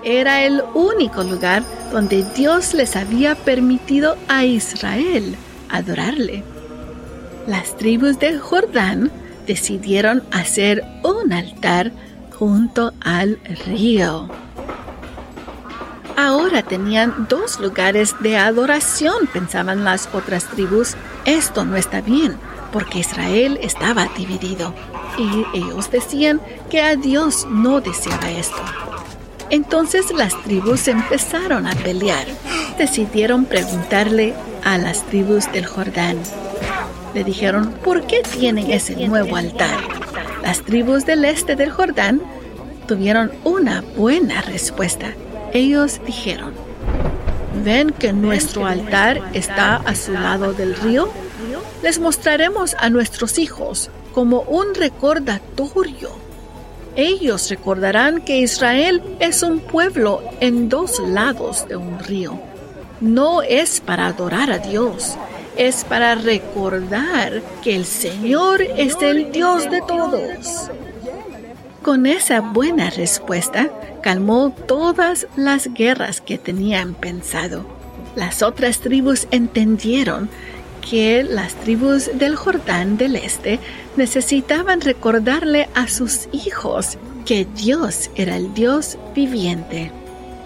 Era 0.04 0.44
el 0.46 0.64
único 0.74 1.24
lugar 1.24 1.64
donde 1.92 2.26
Dios 2.36 2.74
les 2.74 2.96
había 2.96 3.36
permitido 3.36 4.18
a 4.28 4.46
Israel 4.46 5.36
adorarle. 5.70 6.53
Las 7.48 7.76
tribus 7.76 8.20
de 8.20 8.40
Jordán 8.40 9.12
decidieron 9.46 10.24
hacer 10.32 10.84
un 11.04 11.34
altar 11.34 11.92
junto 12.38 12.94
al 13.02 13.38
río. 13.66 14.30
Ahora 16.16 16.64
tenían 16.64 17.28
dos 17.28 17.60
lugares 17.60 18.16
de 18.22 18.38
adoración, 18.38 19.28
pensaban 19.34 19.84
las 19.84 20.08
otras 20.14 20.46
tribus. 20.46 20.96
Esto 21.26 21.66
no 21.66 21.76
está 21.76 22.00
bien, 22.00 22.38
porque 22.72 23.00
Israel 23.00 23.60
estaba 23.62 24.08
dividido. 24.18 24.74
Y 25.18 25.46
ellos 25.58 25.92
decían 25.92 26.40
que 26.70 26.82
a 26.82 26.96
Dios 26.96 27.46
no 27.50 27.82
deseaba 27.82 28.32
esto. 28.32 28.62
Entonces 29.50 30.12
las 30.12 30.42
tribus 30.44 30.88
empezaron 30.88 31.68
a 31.68 31.76
pelear. 31.76 32.26
Decidieron 32.78 33.46
preguntarle 33.46 34.34
a 34.64 34.78
las 34.78 35.06
tribus 35.08 35.52
del 35.52 35.66
Jordán. 35.66 36.18
Le 37.14 37.24
dijeron, 37.24 37.72
¿por 37.84 38.08
qué 38.08 38.22
tienen 38.24 38.72
ese 38.72 39.08
nuevo 39.08 39.36
altar? 39.36 39.78
Las 40.42 40.62
tribus 40.62 41.06
del 41.06 41.26
este 41.26 41.56
del 41.56 41.72
Jordán 41.72 42.22
tuvieron 42.88 43.32
una 43.44 43.84
buena 43.96 44.42
respuesta. 44.42 45.14
Ellos 45.54 46.02
dijeron, 46.06 46.54
¿ven 47.64 47.92
que 47.92 48.14
nuestro 48.14 48.66
altar 48.66 49.22
está 49.34 49.76
a 49.76 49.96
su 49.96 50.12
lado 50.14 50.54
del 50.54 50.76
río? 50.76 51.10
Les 51.84 52.00
mostraremos 52.00 52.76
a 52.80 52.90
nuestros 52.90 53.38
hijos 53.38 53.92
como 54.14 54.42
un 54.42 54.74
recordatorio. 54.74 56.10
Ellos 56.96 57.50
recordarán 57.50 58.22
que 58.22 58.40
Israel 58.40 59.02
es 59.20 59.44
un 59.44 59.60
pueblo 59.60 60.22
en 60.40 60.70
dos 60.70 61.00
lados 61.00 61.68
de 61.68 61.76
un 61.76 62.00
río. 62.00 62.40
No 63.02 63.42
es 63.42 63.82
para 63.82 64.08
adorar 64.08 64.52
a 64.52 64.60
Dios, 64.60 65.18
es 65.58 65.84
para 65.86 66.16
recordar 66.16 67.42
que 67.64 67.76
el 67.76 67.86
Señor 67.86 68.62
es 68.62 68.96
el 69.02 69.32
Dios 69.32 69.70
de 69.70 69.82
todos. 69.82 70.70
Con 71.82 72.06
esa 72.06 72.40
buena 72.40 72.90
respuesta, 72.90 73.70
calmó 74.02 74.52
todas 74.52 75.28
las 75.36 75.74
guerras 75.74 76.22
que 76.22 76.38
tenían 76.38 76.94
pensado. 76.94 77.66
Las 78.16 78.42
otras 78.42 78.80
tribus 78.80 79.28
entendieron 79.32 80.30
que 80.90 81.24
las 81.24 81.56
tribus 81.56 82.10
del 82.14 82.36
Jordán 82.36 82.98
del 82.98 83.16
Este 83.16 83.60
necesitaban 83.96 84.82
recordarle 84.82 85.70
a 85.74 85.88
sus 85.88 86.28
hijos 86.32 86.98
que 87.26 87.46
Dios 87.56 88.10
era 88.16 88.38
el 88.38 88.54
Dios 88.54 88.98
viviente. 89.16 89.92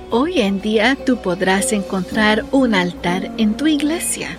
Hoy 0.10 0.40
en 0.40 0.62
día 0.62 0.98
tú 1.06 1.18
podrás 1.18 1.74
encontrar 1.74 2.46
un 2.52 2.76
altar 2.76 3.32
en 3.38 3.58
tu 3.58 3.68
iglesia. 3.68 4.38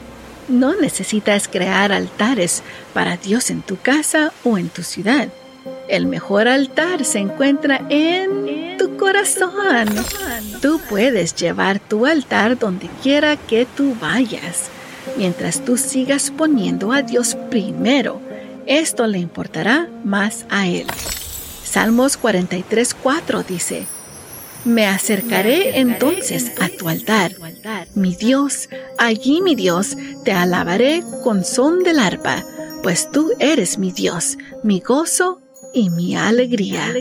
No 0.49 0.75
necesitas 0.75 1.47
crear 1.47 1.93
altares 1.93 2.63
para 2.95 3.17
Dios 3.17 3.51
en 3.51 3.63
tu 3.63 3.77
casa 3.79 4.33
o 4.45 4.57
en 4.57 4.71
tu 4.71 4.83
ciudad. 4.83 5.29
El 5.89 6.07
mejor 6.07 6.49
altar 6.49 7.05
se 7.05 7.19
encuentra 7.19 7.85
en 7.91 8.77
tu 8.79 8.97
corazón. 8.97 9.89
Tú 10.63 10.81
puedes 10.89 11.35
llevar 11.35 11.81
tu 11.81 12.07
altar 12.07 12.59
donde 12.59 12.89
quiera 13.03 13.37
que 13.37 13.67
tú 13.67 13.95
vayas. 14.01 14.71
Mientras 15.17 15.65
tú 15.65 15.77
sigas 15.77 16.31
poniendo 16.31 16.93
a 16.93 17.03
Dios 17.03 17.37
primero, 17.51 18.21
esto 18.67 19.07
le 19.07 19.19
importará 19.19 19.89
más 20.05 20.47
a 20.51 20.67
Él. 20.67 20.87
Salmos 21.65 22.21
43.4 22.21 23.45
dice, 23.45 23.87
me 24.65 24.87
acercaré 24.87 25.79
entonces 25.79 26.53
a 26.61 26.69
tu 26.69 26.89
altar, 26.89 27.33
mi 27.95 28.15
Dios, 28.15 28.69
allí 28.99 29.41
mi 29.43 29.55
Dios, 29.55 29.97
te 30.25 30.33
alabaré 30.33 31.03
con 31.25 31.45
son 31.45 31.83
del 31.83 31.99
arpa, 31.99 32.45
pues 32.83 33.11
tú 33.11 33.33
eres 33.39 33.79
mi 33.79 33.93
Dios, 33.93 34.37
mi 34.63 34.81
gozo 34.81 35.41
y 35.75 35.91
mi 35.91 36.17
alegría. 36.17 36.95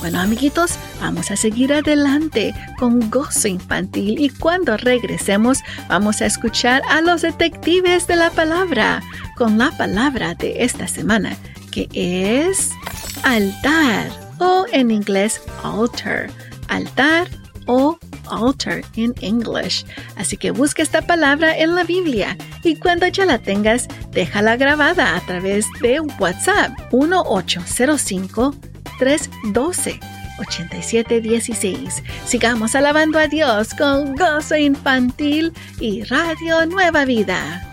Bueno, 0.00 0.20
amiguitos, 0.20 0.72
vamos 1.00 1.30
a 1.30 1.36
seguir 1.36 1.72
adelante 1.72 2.54
con 2.78 3.10
gozo 3.10 3.48
infantil 3.48 4.18
y 4.18 4.30
cuando 4.30 4.76
regresemos 4.76 5.58
vamos 5.88 6.20
a 6.22 6.26
escuchar 6.26 6.82
a 6.88 7.00
los 7.00 7.22
detectives 7.22 8.06
de 8.06 8.16
la 8.16 8.30
palabra 8.30 9.02
con 9.36 9.58
la 9.58 9.70
palabra 9.76 10.34
de 10.34 10.64
esta 10.64 10.88
semana, 10.88 11.36
que 11.70 11.88
es 11.92 12.70
altar 13.22 14.10
o 14.38 14.64
en 14.72 14.90
inglés 14.90 15.42
altar 15.62 16.30
altar 16.70 17.28
o 17.66 17.98
altar 18.30 18.82
en 18.96 19.14
English. 19.20 19.84
Así 20.16 20.36
que 20.36 20.50
busca 20.50 20.82
esta 20.82 21.02
palabra 21.02 21.56
en 21.56 21.74
la 21.74 21.84
Biblia 21.84 22.36
y 22.64 22.76
cuando 22.76 23.06
ya 23.06 23.26
la 23.26 23.38
tengas, 23.38 23.86
déjala 24.12 24.56
grabada 24.56 25.16
a 25.16 25.20
través 25.20 25.66
de 25.80 26.00
WhatsApp 26.18 26.72
1805 26.92 28.54
312 28.98 30.00
8716. 30.40 32.02
Sigamos 32.24 32.74
alabando 32.74 33.18
a 33.18 33.26
Dios 33.26 33.74
con 33.74 34.14
gozo 34.16 34.56
infantil 34.56 35.52
y 35.78 36.02
Radio 36.04 36.66
Nueva 36.66 37.04
Vida. 37.04 37.66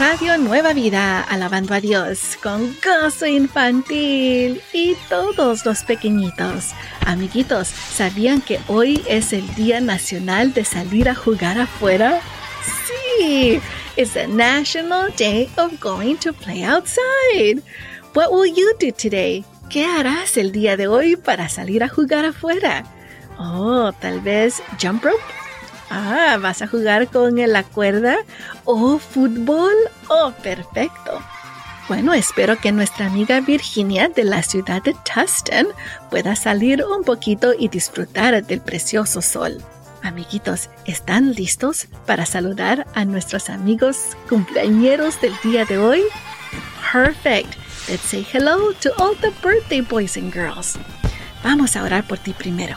Radio 0.00 0.38
Nueva 0.38 0.72
Vida, 0.72 1.20
alabando 1.20 1.74
a 1.74 1.80
Dios 1.82 2.38
con 2.42 2.74
gozo 2.82 3.26
infantil 3.26 4.62
y 4.72 4.96
todos 5.10 5.66
los 5.66 5.84
pequeñitos. 5.84 6.70
Amiguitos, 7.04 7.68
¿sabían 7.68 8.40
que 8.40 8.60
hoy 8.66 9.04
es 9.06 9.34
el 9.34 9.46
Día 9.56 9.78
Nacional 9.82 10.54
de 10.54 10.64
salir 10.64 11.10
a 11.10 11.14
jugar 11.14 11.60
afuera? 11.60 12.22
Sí, 12.86 13.60
it's 13.98 14.14
the 14.14 14.26
National 14.26 15.12
Day 15.18 15.50
of 15.58 15.78
Going 15.78 16.16
to 16.16 16.32
Play 16.32 16.64
Outside. 16.64 17.62
What 18.14 18.32
will 18.32 18.50
you 18.50 18.72
do 18.80 18.92
today? 18.92 19.44
¿Qué 19.68 19.84
harás 19.84 20.38
el 20.38 20.50
día 20.50 20.78
de 20.78 20.88
hoy 20.88 21.16
para 21.16 21.50
salir 21.50 21.84
a 21.84 21.90
jugar 21.90 22.24
afuera? 22.24 22.84
Oh, 23.38 23.92
tal 24.00 24.22
vez 24.22 24.62
jump 24.80 25.04
rope 25.04 25.39
Ah, 25.90 26.38
¿vas 26.40 26.62
a 26.62 26.68
jugar 26.68 27.08
con 27.08 27.36
la 27.36 27.64
cuerda 27.64 28.18
o 28.64 28.98
fútbol? 28.98 29.74
Oh, 30.08 30.32
perfecto. 30.42 31.20
Bueno, 31.88 32.14
espero 32.14 32.56
que 32.56 32.70
nuestra 32.70 33.06
amiga 33.06 33.40
Virginia 33.40 34.08
de 34.08 34.22
la 34.22 34.44
ciudad 34.44 34.80
de 34.80 34.94
Tustin 34.94 35.66
pueda 36.08 36.36
salir 36.36 36.84
un 36.84 37.02
poquito 37.02 37.52
y 37.58 37.66
disfrutar 37.66 38.46
del 38.46 38.60
precioso 38.60 39.20
sol. 39.20 39.58
Amiguitos, 40.04 40.70
¿están 40.86 41.32
listos 41.32 41.88
para 42.06 42.24
saludar 42.24 42.86
a 42.94 43.04
nuestros 43.04 43.50
amigos 43.50 44.16
cumpleañeros 44.28 45.20
del 45.20 45.34
día 45.42 45.64
de 45.64 45.78
hoy? 45.78 46.02
Perfect. 46.92 47.56
Let's 47.88 48.04
say 48.04 48.22
hello 48.32 48.72
to 48.82 48.90
all 48.98 49.16
the 49.16 49.32
birthday 49.42 49.80
boys 49.80 50.16
and 50.16 50.32
girls. 50.32 50.78
Vamos 51.42 51.74
a 51.74 51.82
orar 51.82 52.06
por 52.06 52.18
ti 52.18 52.32
primero. 52.32 52.76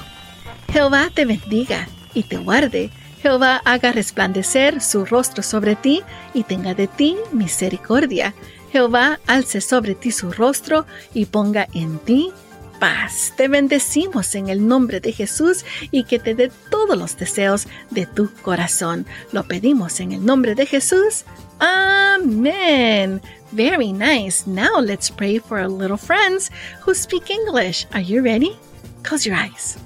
Jehová 0.71 1.11
te 1.13 1.25
bendiga 1.25 1.87
y 2.15 2.23
te 2.23 2.37
guarde. 2.37 2.89
Jehová 3.23 3.61
haga 3.63 3.93
resplandecer 3.93 4.81
su 4.81 5.05
rostro 5.05 5.43
sobre 5.43 5.77
ti 5.77 6.03
y 6.33 6.43
tenga 6.43 6.73
de 6.73 6.87
ti 6.87 7.15
misericordia. 7.31 8.33
Jehová 8.73 9.17
alce 9.27 9.61
sobre 9.61 9.95
ti 9.95 10.11
su 10.11 10.33
rostro 10.33 10.85
y 11.13 11.25
ponga 11.27 11.69
en 11.73 11.99
ti 11.99 12.33
paz. 12.81 13.31
Te 13.37 13.47
bendecimos 13.47 14.35
en 14.35 14.49
el 14.49 14.67
nombre 14.67 14.99
de 14.99 15.13
Jesús 15.13 15.63
y 15.89 16.03
que 16.03 16.19
te 16.19 16.35
dé 16.35 16.51
todos 16.69 16.97
los 16.97 17.15
deseos 17.15 17.67
de 17.91 18.05
tu 18.05 18.29
corazón. 18.41 19.05
Lo 19.31 19.43
pedimos 19.43 20.01
en 20.01 20.11
el 20.11 20.25
nombre 20.25 20.53
de 20.53 20.65
Jesús. 20.65 21.23
Amen. 21.61 23.21
Very 23.53 23.93
nice. 23.93 24.45
Now 24.45 24.81
let's 24.81 25.09
pray 25.09 25.39
for 25.39 25.59
our 25.59 25.69
little 25.69 25.95
friends 25.95 26.51
who 26.85 26.93
speak 26.93 27.29
English. 27.29 27.87
Are 27.93 28.03
you 28.03 28.21
ready? 28.21 28.57
Close 29.01 29.25
your 29.25 29.37
eyes. 29.37 29.77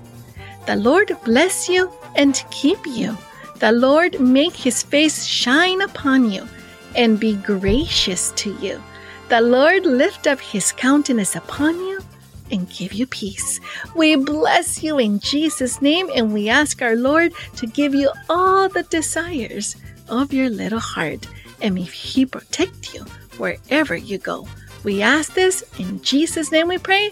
The 0.65 0.75
Lord 0.75 1.15
bless 1.23 1.69
you 1.69 1.91
and 2.15 2.33
keep 2.49 2.79
you. 2.87 3.15
The 3.59 3.71
Lord 3.71 4.19
make 4.19 4.55
his 4.55 4.83
face 4.83 5.25
shine 5.25 5.81
upon 5.81 6.31
you 6.31 6.47
and 6.95 7.19
be 7.19 7.35
gracious 7.35 8.31
to 8.37 8.53
you. 8.59 8.81
The 9.29 9.41
Lord 9.41 9.85
lift 9.85 10.27
up 10.27 10.39
his 10.39 10.71
countenance 10.71 11.35
upon 11.35 11.75
you 11.79 11.99
and 12.51 12.69
give 12.69 12.93
you 12.93 13.07
peace. 13.07 13.59
We 13.95 14.15
bless 14.15 14.83
you 14.83 14.99
in 14.99 15.19
Jesus' 15.19 15.81
name 15.81 16.09
and 16.15 16.33
we 16.33 16.49
ask 16.49 16.81
our 16.81 16.95
Lord 16.95 17.33
to 17.57 17.67
give 17.67 17.93
you 17.93 18.11
all 18.29 18.69
the 18.69 18.83
desires 18.83 19.75
of 20.07 20.31
your 20.31 20.49
little 20.49 20.79
heart 20.79 21.27
and 21.61 21.75
may 21.75 21.81
he 21.81 22.25
protect 22.25 22.93
you 22.93 23.01
wherever 23.37 23.95
you 23.95 24.17
go. 24.17 24.47
We 24.83 25.01
ask 25.01 25.33
this 25.33 25.63
in 25.79 26.01
Jesus' 26.01 26.51
name 26.51 26.67
we 26.67 26.77
pray. 26.77 27.11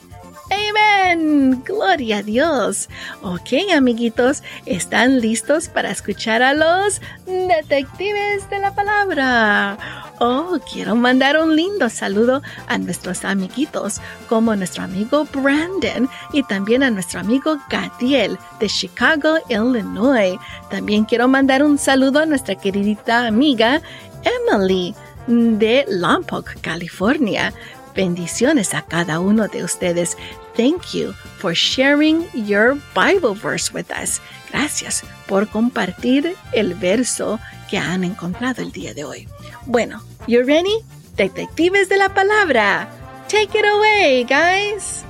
Amén. 0.50 1.64
Gloria 1.64 2.18
a 2.18 2.24
Dios. 2.24 2.90
Ok, 3.22 3.72
amiguitos, 3.74 4.44
¿están 4.66 5.20
listos 5.20 5.70
para 5.70 5.92
escuchar 5.92 6.42
a 6.44 6.54
los 6.54 7.02
detectives 7.26 8.50
de 8.50 8.60
la 8.60 8.74
palabra? 8.76 9.78
Oh, 10.20 10.60
quiero 10.72 10.96
mandar 10.96 11.38
un 11.38 11.56
lindo 11.56 11.90
saludo 11.90 12.42
a 12.68 12.78
nuestros 12.78 13.26
amiguitos, 13.26 14.00
como 14.30 14.56
nuestro 14.56 14.84
amigo 14.84 15.26
Brandon 15.34 16.10
y 16.32 16.44
también 16.44 16.84
a 16.84 16.92
nuestro 16.92 17.20
amigo 17.20 17.58
Gadiel 17.70 18.38
de 18.60 18.68
Chicago, 18.68 19.38
Illinois. 19.50 20.38
También 20.70 21.06
quiero 21.06 21.28
mandar 21.28 21.64
un 21.64 21.78
saludo 21.78 22.20
a 22.20 22.26
nuestra 22.26 22.56
querida 22.56 23.28
amiga 23.28 23.82
Emily 24.24 24.96
de 25.28 25.86
Lompoc, 25.90 26.56
California. 26.62 27.54
Bendiciones 27.96 28.74
a 28.74 28.82
cada 28.82 29.22
uno 29.22 29.48
de 29.48 29.64
ustedes. 29.64 30.18
Thank 30.58 30.94
you 30.94 31.14
for 31.38 31.56
sharing 31.56 32.28
your 32.34 32.78
Bible 32.94 33.34
verse 33.34 33.74
with 33.74 33.90
us. 33.90 34.20
Gracias 34.52 35.04
por 35.28 35.48
compartir 35.48 36.36
el 36.52 36.74
verso 36.74 37.40
que 37.70 37.78
han 37.78 38.04
encontrado 38.04 38.62
el 38.62 38.74
día 38.74 38.94
de 38.94 39.06
hoy. 39.06 39.28
Bueno, 39.66 40.02
you 40.28 40.44
ready? 40.44 40.78
Detectives 41.16 41.88
de 41.88 41.98
la 41.98 42.10
palabra. 42.10 42.90
Take 43.30 43.58
it 43.58 43.66
away, 43.66 44.26
guys. 44.26 45.06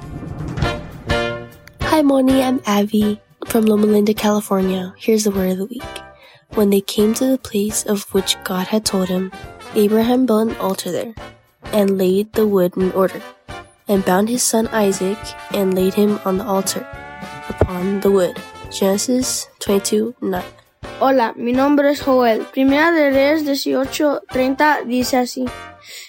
Hi, 1.82 2.04
Moni. 2.04 2.44
I'm 2.44 2.62
Abby 2.68 3.20
from 3.48 3.66
Loma 3.66 3.88
Linda, 3.88 4.14
California. 4.14 4.94
Here's 4.98 5.24
the 5.24 5.32
word 5.32 5.54
of 5.54 5.58
the 5.58 5.66
week. 5.66 5.84
When 6.54 6.70
they 6.70 6.82
came 6.82 7.16
to 7.16 7.26
the 7.26 7.40
place 7.40 7.84
of 7.84 8.14
which 8.14 8.38
God 8.44 8.68
had 8.68 8.86
told 8.86 9.10
him, 9.10 9.32
Abraham 9.74 10.28
built 10.28 10.50
an 10.50 10.56
altar 10.58 10.92
there 10.92 11.16
and 11.74 11.98
laid 11.98 12.34
the 12.34 12.46
wood 12.46 12.76
in 12.78 12.92
order, 12.94 13.22
and 13.88 14.04
bound 14.06 14.30
his 14.30 14.44
son 14.44 14.68
Isaac, 14.74 15.18
and 15.54 15.74
laid 15.74 15.94
him 15.94 16.20
on 16.26 16.38
the 16.38 16.46
altar 16.46 16.86
upon 17.50 18.02
the 18.02 18.10
wood. 18.12 18.38
Genesis 18.72 19.48
22 19.60 20.16
9. 20.22 20.44
Hola, 21.00 21.34
mi 21.36 21.52
nombre 21.52 21.92
es 21.92 22.02
Joel. 22.02 22.46
Primera 22.54 22.92
de 22.92 23.12
Reyes 23.12 23.46
18:30 23.46 24.86
dice 24.86 25.18
así. 25.18 25.46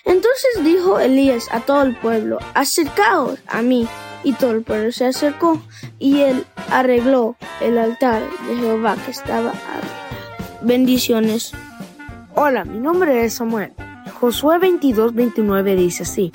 Entonces 0.05 0.64
dijo 0.64 1.01
Elías 1.01 1.49
a 1.51 1.61
todo 1.61 1.83
el 1.83 1.97
pueblo, 1.97 2.38
acercaos 2.55 3.38
a 3.49 3.62
mí. 3.62 3.88
Y 4.25 4.33
todo 4.33 4.53
el 4.53 4.62
pueblo 4.62 4.90
se 4.90 5.07
acercó, 5.07 5.61
y 6.01 6.21
él 6.23 6.47
arregló 6.71 7.37
el 7.61 7.79
altar 7.79 8.23
de 8.49 8.57
Jehová 8.57 8.97
que 9.05 9.12
estaba. 9.12 9.53
Bendiciones. 10.62 11.53
Hola, 12.35 12.64
mi 12.64 12.79
nombre 12.79 13.25
es 13.25 13.35
Samuel. 13.35 13.73
Josué 14.21 14.59
22, 14.59 15.15
29 15.15 15.77
dice 15.77 16.05
así, 16.05 16.33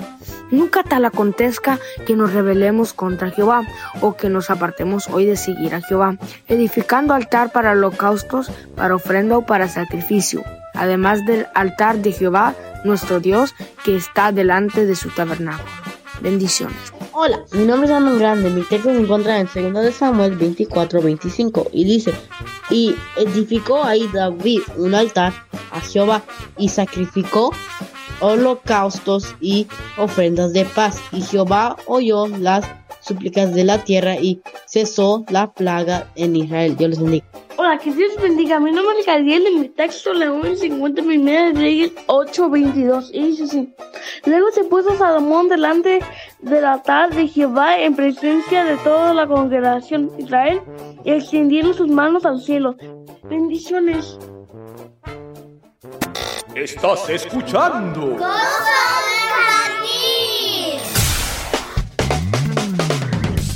Nunca 0.52 0.84
tal 0.84 1.04
acontezca 1.04 1.80
que 2.06 2.14
nos 2.14 2.32
rebelemos 2.32 2.92
contra 2.92 3.30
Jehová 3.30 3.66
o 4.00 4.14
que 4.16 4.28
nos 4.28 4.50
apartemos 4.50 5.08
hoy 5.08 5.26
de 5.26 5.36
seguir 5.36 5.74
a 5.74 5.80
Jehová, 5.80 6.16
edificando 6.46 7.12
altar 7.12 7.50
para 7.50 7.72
holocaustos, 7.72 8.52
para 8.76 8.94
ofrenda 8.94 9.38
o 9.38 9.46
para 9.46 9.68
sacrificio, 9.68 10.44
además 10.74 11.24
del 11.26 11.46
altar 11.54 11.98
de 11.98 12.12
Jehová, 12.12 12.54
nuestro 12.84 13.18
Dios, 13.18 13.54
que 13.84 13.96
está 13.96 14.30
delante 14.30 14.86
de 14.86 14.94
su 14.94 15.08
tabernáculo. 15.08 15.68
Bendiciones. 16.20 16.92
Hola, 17.12 17.40
mi 17.52 17.64
nombre 17.64 17.88
es 17.88 17.94
Amon 17.94 18.18
Grande. 18.18 18.48
Mi 18.50 18.62
texto 18.62 18.90
se 18.90 19.00
encuentra 19.00 19.40
en 19.40 19.46
2 19.46 19.72
de 19.82 19.92
Samuel 19.92 20.36
24, 20.36 21.02
25 21.02 21.68
y 21.72 21.84
dice, 21.84 22.14
y 22.70 22.94
edificó 23.16 23.82
ahí 23.82 24.08
David 24.12 24.60
un 24.76 24.94
altar 24.94 25.32
a 25.72 25.80
Jehová 25.80 26.22
y 26.56 26.68
sacrificó 26.68 27.52
holocaustos 28.20 29.34
y 29.40 29.66
ofrendas 29.96 30.52
de 30.52 30.64
paz. 30.64 31.00
Y 31.12 31.22
Jehová 31.22 31.76
oyó 31.86 32.28
las 32.28 32.64
súplicas 33.00 33.52
de 33.52 33.64
la 33.64 33.82
tierra 33.82 34.16
y 34.16 34.40
cesó 34.66 35.24
la 35.28 35.52
plaga 35.52 36.06
en 36.14 36.36
Israel. 36.36 36.76
Dios 36.76 36.90
les 36.90 37.00
bendiga. 37.00 37.26
Hola, 37.58 37.78
que 37.78 37.92
Dios 37.92 38.12
bendiga. 38.20 38.58
Mi 38.60 38.72
nombre 38.72 38.98
es 38.98 39.06
Gabriel 39.06 39.44
y 39.52 39.58
mi 39.58 39.68
texto 39.68 40.14
león 40.14 40.46
en 40.46 40.56
50 40.56 41.02
primeras 41.02 41.54
Reyes 41.58 41.92
8:22. 42.06 43.10
Y 43.12 43.26
dice 43.26 43.44
así. 43.44 43.74
Luego 44.24 44.50
se 44.52 44.64
puso 44.64 44.96
Salomón 44.96 45.48
delante 45.48 46.00
del 46.40 46.64
altar 46.64 47.14
de 47.14 47.28
Jehová 47.28 47.78
en 47.78 47.94
presencia 47.94 48.64
de 48.64 48.76
toda 48.78 49.12
la 49.12 49.26
congregación 49.26 50.16
de 50.16 50.22
Israel 50.22 50.60
y 51.04 51.10
extendieron 51.10 51.74
sus 51.74 51.88
manos 51.88 52.24
al 52.24 52.40
cielo. 52.40 52.76
Bendiciones. 53.24 54.18
Estás 56.54 57.08
escuchando. 57.08 58.18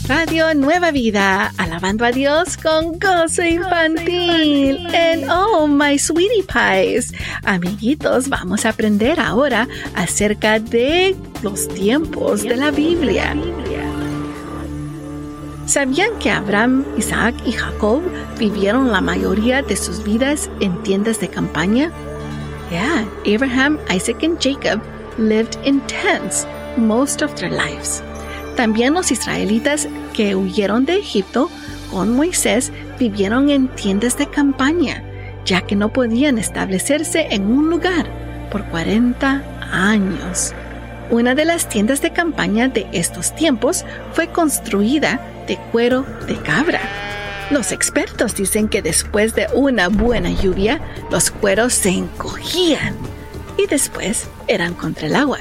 Radio 0.09 0.55
Nueva 0.55 0.91
Vida, 0.93 1.53
alabando 1.59 2.07
a 2.07 2.13
Dios 2.13 2.57
con 2.57 2.99
gozo 2.99 3.43
infantil. 3.43 4.87
And 4.95 5.27
oh, 5.31 5.67
my 5.67 5.99
sweetie 5.99 6.43
pies. 6.45 7.13
Amiguitos, 7.45 8.31
vamos 8.31 8.65
a 8.65 8.71
aprender 8.71 9.21
ahora 9.21 9.69
acerca 9.95 10.59
de 10.59 11.15
los 11.43 11.69
tiempos 11.69 12.45
de 12.45 12.57
la 12.57 12.71
Biblia. 12.71 13.37
¿Sabían 15.67 16.19
que 16.19 16.31
Abraham, 16.31 16.87
Isaac 16.97 17.35
y 17.45 17.53
Jacob 17.53 18.01
vivieron 18.39 18.91
la 18.91 19.03
mayoría 19.03 19.61
de 19.61 19.77
sus 19.77 20.03
vidas 20.03 20.49
en 20.61 20.83
tiendas 20.83 21.21
de 21.21 21.29
campaña? 21.29 21.93
Yeah, 22.71 23.07
Abraham, 23.25 23.79
Isaac 23.89 24.23
and 24.25 24.41
Jacob 24.41 24.83
lived 25.19 25.57
in 25.65 25.81
tents 25.87 26.47
most 26.77 27.23
of 27.23 27.35
their 27.37 27.51
lives. 27.51 28.03
También 28.57 28.95
los 28.95 29.11
israelitas 29.11 29.87
que 30.15 30.35
huyeron 30.35 30.85
de 30.87 30.99
Egipto 30.99 31.51
con 31.91 32.17
Moisés 32.17 32.73
vivieron 32.99 33.51
en 33.51 33.69
tiendas 33.69 34.17
de 34.19 34.27
campaña, 34.27 35.05
ya 35.45 35.61
que 35.61 35.77
no 35.77 35.93
podían 35.93 36.39
establecerse 36.39 37.29
en 37.31 37.47
un 37.47 37.71
lugar 37.71 38.07
por 38.51 38.65
40 38.65 39.43
años. 39.71 40.55
Una 41.11 41.35
de 41.35 41.45
las 41.45 41.69
tiendas 41.69 42.03
de 42.03 42.13
campaña 42.13 42.69
de 42.69 42.87
estos 42.93 43.35
tiempos 43.37 43.85
fue 44.13 44.29
construida 44.29 45.21
de 45.47 45.57
cuero 45.71 46.05
de 46.27 46.37
cabra. 46.41 47.06
Los 47.51 47.71
expertos 47.71 48.35
dicen 48.35 48.69
que 48.69 48.83
después 48.83 49.37
de 49.37 49.47
una 49.55 49.89
buena 49.89 50.31
lluvia, 50.31 50.81
los 51.13 51.31
cueros 51.31 51.75
se 51.75 51.91
encogían 51.91 52.97
y 53.57 53.67
después 53.69 54.27
eran 54.49 54.75
contra 54.75 55.07
el 55.07 55.15
agua. 55.15 55.39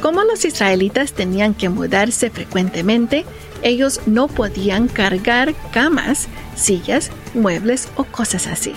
Como 0.00 0.22
los 0.22 0.44
israelitas 0.44 1.14
tenían 1.14 1.54
que 1.54 1.68
mudarse 1.68 2.30
frecuentemente, 2.30 3.24
ellos 3.62 4.00
no 4.06 4.28
podían 4.28 4.86
cargar 4.86 5.52
camas, 5.72 6.28
sillas, 6.54 7.10
muebles 7.34 7.88
o 7.96 8.04
cosas 8.04 8.46
así. 8.46 8.72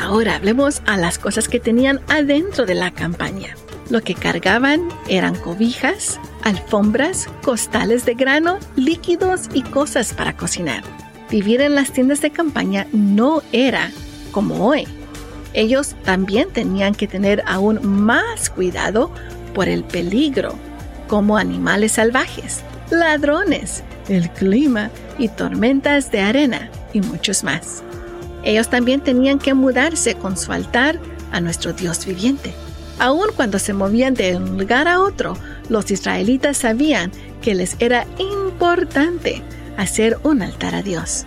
Ahora 0.00 0.36
hablemos 0.36 0.80
a 0.86 0.96
las 0.96 1.18
cosas 1.18 1.46
que 1.46 1.60
tenían 1.60 2.00
adentro 2.08 2.64
de 2.64 2.74
la 2.74 2.90
campaña. 2.90 3.54
Lo 3.90 4.00
que 4.00 4.14
cargaban 4.14 4.88
eran 5.08 5.34
cobijas, 5.34 6.18
alfombras, 6.42 7.28
costales 7.42 8.06
de 8.06 8.14
grano, 8.14 8.58
líquidos 8.76 9.50
y 9.52 9.62
cosas 9.62 10.14
para 10.14 10.34
cocinar. 10.34 11.03
Vivir 11.34 11.62
en 11.62 11.74
las 11.74 11.90
tiendas 11.90 12.20
de 12.20 12.30
campaña 12.30 12.86
no 12.92 13.42
era 13.50 13.90
como 14.30 14.68
hoy. 14.68 14.86
Ellos 15.52 15.96
también 16.04 16.48
tenían 16.52 16.94
que 16.94 17.08
tener 17.08 17.42
aún 17.44 17.80
más 17.84 18.50
cuidado 18.50 19.10
por 19.52 19.68
el 19.68 19.82
peligro, 19.82 20.54
como 21.08 21.36
animales 21.36 21.90
salvajes, 21.90 22.60
ladrones, 22.88 23.82
el 24.08 24.30
clima 24.30 24.92
y 25.18 25.26
tormentas 25.26 26.12
de 26.12 26.20
arena 26.20 26.70
y 26.92 27.00
muchos 27.00 27.42
más. 27.42 27.82
Ellos 28.44 28.70
también 28.70 29.00
tenían 29.00 29.40
que 29.40 29.54
mudarse 29.54 30.14
con 30.14 30.36
su 30.36 30.52
altar 30.52 31.00
a 31.32 31.40
nuestro 31.40 31.72
Dios 31.72 32.06
viviente. 32.06 32.54
Aun 33.00 33.30
cuando 33.34 33.58
se 33.58 33.72
movían 33.72 34.14
de 34.14 34.36
un 34.36 34.56
lugar 34.56 34.86
a 34.86 35.00
otro, 35.00 35.36
los 35.68 35.90
israelitas 35.90 36.58
sabían 36.58 37.10
que 37.42 37.56
les 37.56 37.74
era 37.80 38.06
importante 38.20 39.42
hacer 39.76 40.18
un 40.22 40.42
altar 40.42 40.74
a 40.74 40.82
Dios. 40.82 41.24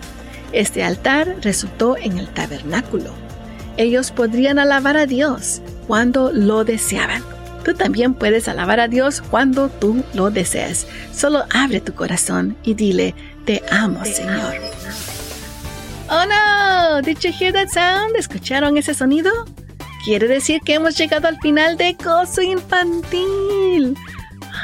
Este 0.52 0.82
altar 0.82 1.36
resultó 1.42 1.96
en 1.96 2.18
el 2.18 2.28
tabernáculo. 2.28 3.12
Ellos 3.76 4.10
podrían 4.10 4.58
alabar 4.58 4.96
a 4.96 5.06
Dios 5.06 5.60
cuando 5.86 6.32
lo 6.32 6.64
deseaban. 6.64 7.22
Tú 7.64 7.74
también 7.74 8.14
puedes 8.14 8.48
alabar 8.48 8.80
a 8.80 8.88
Dios 8.88 9.20
cuando 9.20 9.68
tú 9.68 10.02
lo 10.14 10.30
deseas. 10.30 10.86
Solo 11.12 11.44
abre 11.52 11.80
tu 11.80 11.94
corazón 11.94 12.56
y 12.62 12.74
dile, 12.74 13.14
te 13.44 13.62
amo, 13.70 14.04
Señor. 14.04 14.54
Oh 16.10 16.24
no, 16.24 17.02
did 17.02 17.18
you 17.18 17.30
hear 17.30 17.52
that 17.52 17.68
sound? 17.68 18.16
¿Escucharon 18.16 18.78
ese 18.78 18.94
sonido? 18.94 19.30
Quiere 20.04 20.26
decir 20.26 20.60
que 20.64 20.74
hemos 20.74 20.96
llegado 20.96 21.28
al 21.28 21.38
final 21.40 21.76
de 21.76 21.92
Gozo 22.02 22.40
Infantil. 22.40 23.94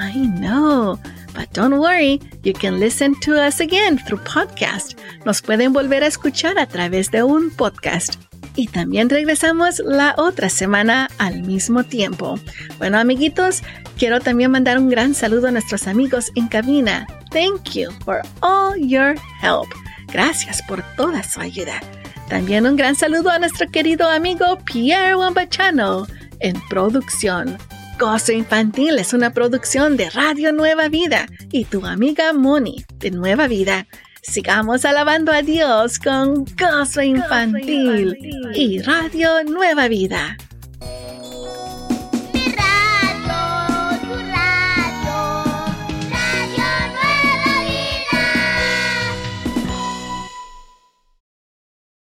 I 0.00 0.26
know, 0.38 0.98
but 1.34 1.52
don't 1.52 1.78
worry, 1.78 2.20
you 2.42 2.52
can 2.52 2.78
listen 2.80 3.14
to 3.20 3.34
us 3.34 3.60
again 3.60 3.98
through 3.98 4.22
podcast. 4.24 4.98
Nos 5.24 5.42
pueden 5.42 5.72
volver 5.72 6.02
a 6.02 6.06
escuchar 6.06 6.58
a 6.58 6.66
través 6.66 7.10
de 7.10 7.22
un 7.22 7.50
podcast. 7.50 8.14
Y 8.56 8.68
también 8.68 9.10
regresamos 9.10 9.80
la 9.80 10.14
otra 10.16 10.48
semana 10.48 11.08
al 11.18 11.42
mismo 11.42 11.82
tiempo. 11.82 12.38
Bueno, 12.78 12.98
amiguitos, 12.98 13.62
quiero 13.98 14.20
también 14.20 14.52
mandar 14.52 14.78
un 14.78 14.88
gran 14.88 15.14
saludo 15.14 15.48
a 15.48 15.50
nuestros 15.50 15.88
amigos 15.88 16.30
en 16.36 16.46
cabina. 16.48 17.06
Thank 17.30 17.70
you 17.74 17.90
for 18.04 18.22
all 18.40 18.76
your 18.76 19.16
help. 19.42 19.66
Gracias 20.12 20.62
por 20.68 20.82
toda 20.96 21.22
su 21.24 21.40
ayuda. 21.40 21.80
También 22.28 22.66
un 22.66 22.76
gran 22.76 22.94
saludo 22.94 23.30
a 23.30 23.38
nuestro 23.38 23.68
querido 23.70 24.08
amigo 24.08 24.58
Pierre 24.64 25.16
Wambachano 25.16 26.06
en 26.40 26.60
producción. 26.68 27.58
Gozo 27.98 28.32
Infantil 28.32 28.98
es 28.98 29.12
una 29.12 29.32
producción 29.32 29.96
de 29.96 30.10
Radio 30.10 30.52
Nueva 30.52 30.88
Vida 30.88 31.26
y 31.52 31.64
tu 31.64 31.86
amiga 31.86 32.32
Moni 32.32 32.84
de 32.98 33.10
Nueva 33.10 33.46
Vida. 33.46 33.86
Sigamos 34.22 34.84
alabando 34.84 35.32
a 35.32 35.42
Dios 35.42 35.98
con 35.98 36.44
Gozo 36.58 37.02
Infantil 37.02 38.16
y 38.54 38.80
Radio 38.80 39.44
Nueva 39.44 39.86
Vida. 39.88 40.36